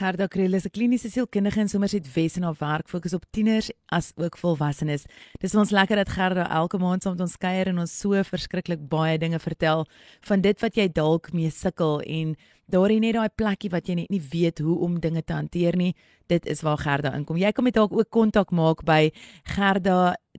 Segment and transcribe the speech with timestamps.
[0.00, 3.70] Gerda Kriel is 'n kliniese sielkundige in Somerset Wes en haar werk fokus op tieners
[3.88, 5.04] as ook volwassenes.
[5.40, 8.88] Dis ons lekker dat Gerda elke maand saam met ons kuier en ons so verskriklik
[8.88, 9.86] baie dinge vertel
[10.20, 13.94] van dit wat jy dalk mee sukkel en daar is net daai plekkie wat jy
[13.94, 15.94] net nie weet hoe om dinge te hanteer nie.
[16.26, 17.36] Dit is waar Gerda inkom.
[17.36, 19.10] Jy kan met haar ook kontak maak by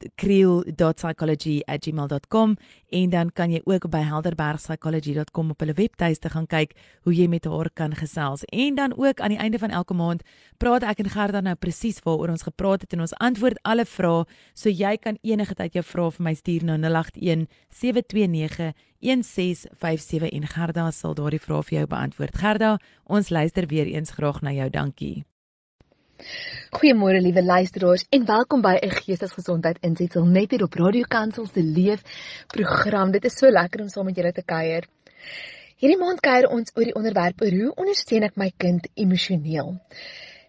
[0.00, 2.56] gerda.creel.psychology@gmail.com
[2.88, 6.72] en dan kan jy ook by helderbergpsychology.com op hulle webtuiste gaan kyk
[7.02, 8.44] hoe jy met haar kan gesels.
[8.44, 10.22] En dan ook aan die einde van elke maand
[10.56, 14.24] praat ek en Gerda nou presies waaroor ons gepraat het en ons antwoord alle vrae.
[14.54, 20.46] So jy kan enige tyd jou vrae vir my stuur na 081 729 1657 en
[20.46, 22.36] Gerda sal daardie vrae vir jou beantwoord.
[22.36, 24.70] Gerda, ons luister weer eens graag na jou.
[24.70, 25.24] Dankie.
[26.20, 31.62] Goeiemôre liewe luisteraars en welkom by 'n Geestesgesondheid insetsel net hier op Radio Kansel se
[31.62, 32.02] leef
[32.46, 33.10] program.
[33.10, 34.84] Dit is so lekker om saam met julle te kuier.
[35.76, 39.80] Hierdie maand kuier ons oor die onderwerp oor hoe ondersteun ek my kind emosioneel.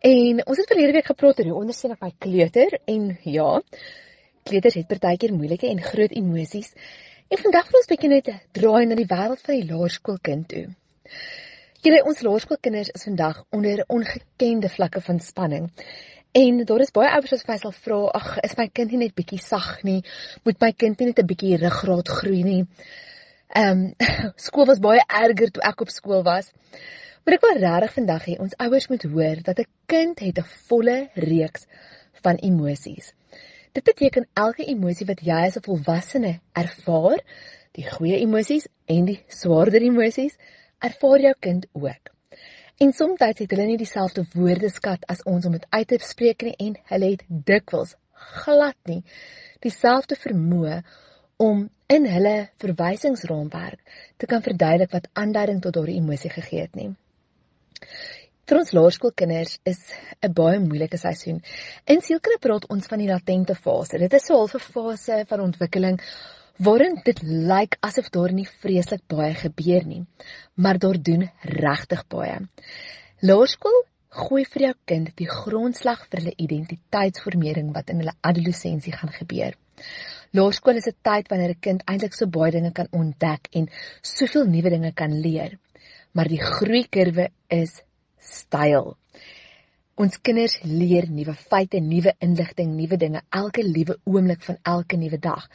[0.00, 3.62] En ons het verlede week gepraat oor hoe ondersteun ek my kleuter en ja,
[4.42, 6.72] kleuters het partykeer moeilike en groot emosies.
[7.28, 10.66] En vandag wil ons bietjie net draai na die wêreld van die laerskoolkind toe.
[11.82, 15.64] Julle ons laerskoolkinders is vandag onder ongekende vlakke van spanning.
[16.30, 19.16] En daar is baie ouers wat vir sal vra, ag, is my kind nie net
[19.18, 19.96] bietjie sag nie?
[20.46, 22.60] Moet my kind nie net 'n bietjie ruggraat groei nie?
[23.62, 24.06] Ehm um,
[24.46, 26.52] skool was baie erger toe ek op skool was.
[27.24, 30.50] Maar ek wil regtig vandag hê ons ouers moet hoor dat 'n kind het 'n
[30.70, 31.66] volle reeks
[32.22, 33.12] van emosies.
[33.72, 37.18] Dit beteken elke emosie wat jy as 'n volwassene ervaar,
[37.74, 40.38] die goeie emosies en die swaarder emosies,
[40.88, 42.10] ervaar jou kind ook.
[42.82, 46.54] En soms het hulle nie dieselfde woordeskat as ons om dit uit te spreek nie
[46.58, 47.94] en hulle het dikwels
[48.42, 49.02] glad nie
[49.62, 50.80] dieselfde vermoë
[51.42, 56.90] om in hulle verwysingsraamwerk te kan verduidelik wat aanduiding tot daardie emosie gegee het nie.
[58.48, 59.80] Vir ons laerskoolkinders is
[60.22, 61.42] 'n baie moeilike seisoen.
[61.86, 63.98] In sielkunde praat ons van die latente fase.
[63.98, 66.00] Dit is so 'n halfe fase van ontwikkeling
[66.58, 70.04] waarin dit lyk asof daar nie vreeslik baie gebeur nie,
[70.54, 72.38] maar daar doen regtig baie.
[73.20, 73.82] Laerskool
[74.12, 79.54] gooi vir jou kind die grondslag vir hulle identiteitsvormering wat in hulle adolessensie gaan gebeur.
[80.32, 83.68] Laerskool is 'n tyd wanneer 'n kind eintlik so baie dinge kan ontdek en
[84.02, 85.58] soveel nuwe dinge kan leer.
[86.12, 87.82] Maar die groeikurwe is
[88.18, 88.96] styl.
[89.94, 95.18] Ons kinders leer nuwe feite, nuwe inligting, nuwe dinge elke liewe oomblik van elke nuwe
[95.18, 95.48] dag.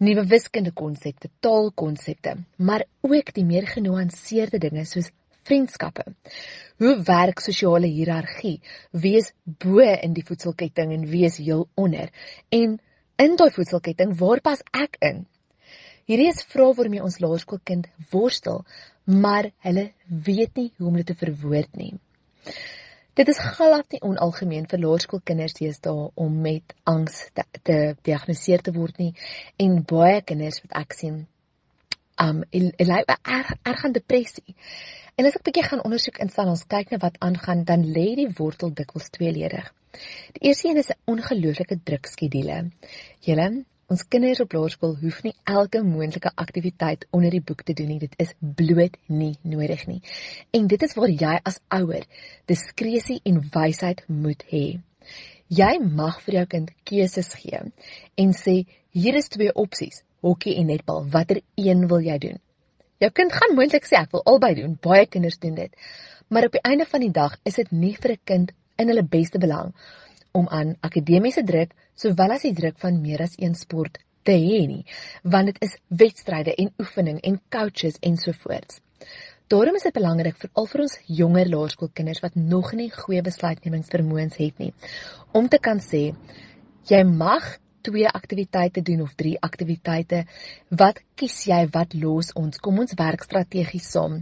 [0.00, 5.10] Nuwe wiskundige konsepte, taalkonsepte, maar ook die meer genuanceerde dinge soos
[5.44, 6.06] vriendskappe.
[6.80, 8.62] Hoe werk sosiale hiërargie?
[8.96, 12.08] Wie is bo in die voedselketting en wie is heel onder?
[12.48, 12.78] En
[13.20, 15.26] in daai voedselketting, waar pas ek in?
[16.08, 18.64] Hierdie is vrae waarmee ons laerskoolkind worstel,
[19.04, 21.92] maar hulle weet nie hoe om dit te verwoord nie.
[23.18, 28.72] Dit is glad nie onalgemeen vir laerskoolkinders deesdae om met angs te, te diagnoseer te
[28.76, 29.14] word nie
[29.64, 31.26] en baie kinders wat ek sien
[32.20, 34.54] um ly erg erg aan depressie.
[35.16, 38.14] En as ek 'n bietjie gaan ondersoek instaan ons kyk na wat aangaan, dan lê
[38.20, 39.72] die wortel dikwels tweeledig.
[40.36, 42.70] Die eerste een is 'n ongelooflike drukskedule.
[43.26, 47.88] Julle Ons kinders op laerskool hoef nie elke moontlike aktiwiteit onder die boek te doen
[47.90, 47.98] nie.
[47.98, 49.98] Dit is bloot nie nodig nie.
[50.54, 52.04] En dit is waar jy as ouer
[52.46, 54.62] diskresie en wysheid moet hê.
[55.50, 57.64] Jy mag vir jou kind keuses gee
[58.22, 58.54] en sê
[58.94, 61.02] hier is twee opsies: hokkie en netbal.
[61.10, 62.38] Watter een wil jy doen?
[63.02, 64.78] Jou kind gaan moontlik sê ek wil albei doen.
[64.78, 65.74] Baie kinders doen dit.
[66.30, 69.02] Maar op die einde van die dag is dit nie vir 'n kind in hulle
[69.02, 69.74] beste belang
[70.32, 74.60] om aan akademiese druk sowel as die druk van meer as een sport te hê
[74.68, 74.84] nie,
[75.22, 78.80] want dit is wedstryde en oefening en coaches ensovoorts.
[79.50, 84.38] Daarom is dit belangrik vir al vir ons jonger laerskoolkinders wat nog nie goeie besluitnemingsvermoëns
[84.38, 84.72] het nie,
[85.34, 86.10] om te kan sê
[86.90, 90.26] jy mag twee aktiwiteite doen of drie aktiwiteite.
[90.68, 91.64] Wat kies jy?
[91.72, 92.60] Wat los ons?
[92.60, 94.20] Kom ons werk strategies saam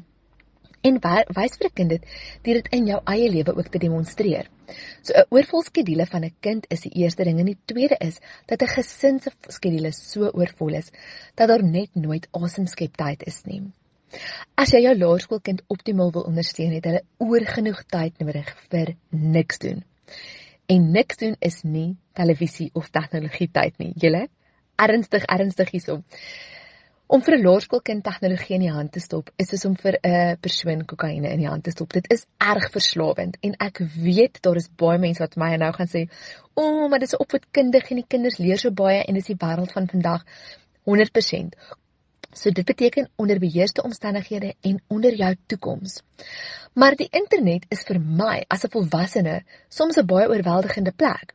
[0.82, 2.04] en wys vir 'n kind dit
[2.44, 4.48] deur dit in jou eie lewe ook te demonstreer.
[5.02, 8.20] So 'n oorvol skedule van 'n kind is die eerste ding en die tweede is
[8.46, 10.90] dat 'n gesin se skedule so oorvol is
[11.34, 13.62] dat daar net nooit asemskep tyd is nie.
[14.54, 19.84] As jy jou laerskoolkind optimaal wil ondersteun, het hulle oorgenoeg tyd nodig vir niks doen.
[20.66, 23.92] En niks doen is nie televisie of tegnologie tyd nie.
[23.96, 24.28] Julle
[24.76, 26.02] ernstig ernstig hierso.
[27.08, 30.37] Om vir 'n laerskoolkind tegnologie in die hand te stop, is soos om vir 'n
[30.44, 31.93] persoon kokaine in die hand te stop.
[31.93, 35.88] Dit is erg verslawend en ek weet daar is baie mense wat my nou gaan
[35.88, 36.10] sê,
[36.55, 39.37] "O, oh, maar dit is opvoedkundig en die kinders leer so baie en dis die
[39.37, 40.25] wêreld van vandag."
[40.84, 41.56] 100%.
[42.32, 46.02] So dit beteken onder beheerste omstandighede en onder jou toekoms.
[46.75, 51.34] Maar die internet is vir my as 'n volwassene soms 'n baie oorweldigende plek.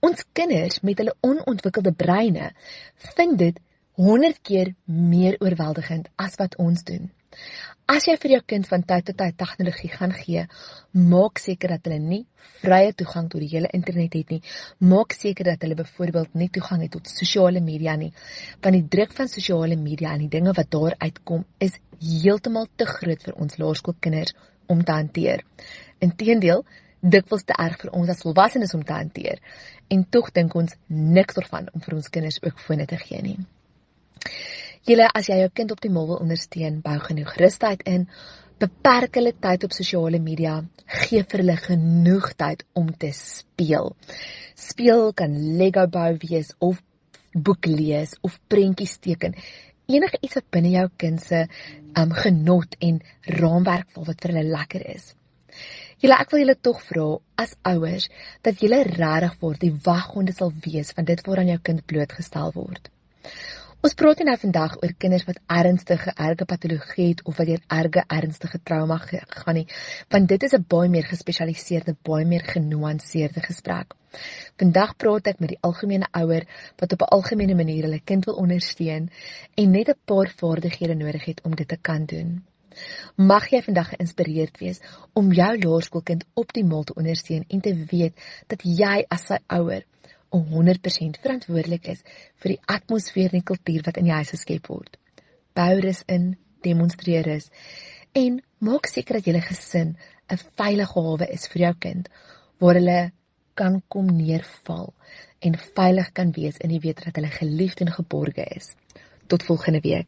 [0.00, 2.52] Ons kinders met hulle onontwikkelde breine
[3.14, 3.60] vind dit
[3.96, 7.10] 100 keer meer oorweldigend as wat ons doen.
[7.86, 10.42] As jy vir jou kind van tyd tot tyd tegnologie gaan gee,
[11.12, 12.22] maak seker dat hulle nie
[12.64, 14.40] vrye toegang tot die hele internet het nie.
[14.92, 18.10] Maak seker dat hulle byvoorbeeld nie toegang het tot sosiale media nie,
[18.64, 22.88] want die druk van sosiale media en die dinge wat daar uitkom is heeltemal te
[22.88, 24.34] groot vir ons laerskoolkinders
[24.72, 25.44] om te hanteer.
[26.02, 26.64] Inteendeel,
[27.00, 29.42] dikwels te erg vir ons as volwassenes om te hanteer.
[29.92, 33.38] En tog dink ons niks daarvan om vir ons kinders ook fone te gee nie.
[34.84, 38.08] Julle as jy jou kind optimaal wil ondersteun, bou genoeg rustigheid in.
[38.60, 40.58] Beperk hulle tyd op sosiale media.
[41.04, 43.94] Gee vir hulle genoeg tyd om te speel.
[44.54, 46.82] Speel kan Lego bou wees of
[47.34, 49.34] boek lees of prentjies teken.
[49.90, 51.42] Enige iets wat binne jou kind se
[52.00, 53.00] um genot en
[53.40, 55.12] raamwerk val wat vir hulle lekker is.
[56.02, 57.08] Julle ek wil julle tog vra
[57.40, 58.08] as ouers
[58.44, 62.90] dat julle regtig word die waghonde sal wees van dit waaraan jou kind blootgestel word.
[63.84, 68.04] Ons praat nou vandag oor kinders wat ernstige erge patologie het of wat deur erge
[68.16, 69.74] ernstige trauma gegaan het,
[70.14, 73.92] want dit is 'n baie meer gespesialiseerde, baie meer genuanceerde gesprek.
[74.56, 76.48] Vandag praat ek met die algemene ouer
[76.80, 79.10] wat op 'n algemene manier hulle kind wil ondersteun
[79.54, 82.42] en net 'n paar vaardighede nodig het om dit te kan doen.
[83.16, 84.80] Mag jy vandag geïnspireerd wees
[85.12, 88.14] om jou laerskoolkind optimaal te ondersteun en te weet
[88.46, 89.84] dat jy as sy ouer
[90.38, 92.04] 100% verantwoordelik is
[92.42, 94.98] vir die atmosfeer en kultuur wat in die huis geskep word.
[95.54, 96.34] Bou rus in,
[96.64, 97.50] demonstreer rus
[98.16, 99.96] en maak seker dat julle gesin
[100.30, 102.08] 'n veilige hawe is vir jou kind
[102.60, 103.12] waar hulle
[103.54, 104.94] kan kom neerval
[105.38, 108.74] en veilig kan wees in die weet dat hulle geliefd en geborge is.
[109.26, 110.06] Tot volgende week.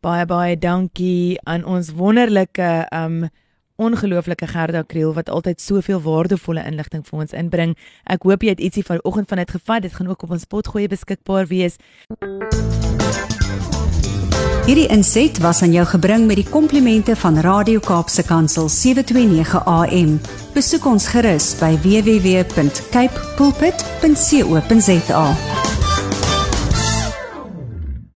[0.00, 3.28] Baie baie dankie aan ons wonderlike um
[3.78, 7.76] ongelooflike Gerda Kriel wat altyd soveel waardevolle inligting vir ons inbring.
[8.04, 9.82] Ek hoop jy het ietsie vanoggend van dit gevat.
[9.86, 11.78] Dit gaan ook op ons potgoeie beskikbaar wees.
[14.68, 20.18] Hierdie inset was aan jou gebring met die komplimente van Radio Kaapse Kansel 729 AM.
[20.52, 25.24] Besoek ons gerus by www.cape pulpit.co.za.